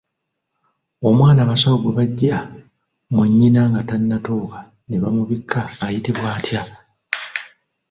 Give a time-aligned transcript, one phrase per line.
[1.07, 2.37] Omwana abasawo gwe baggya
[3.13, 6.61] mu nnyina nga tannatuuka ne bamubikka ayitibwa atya?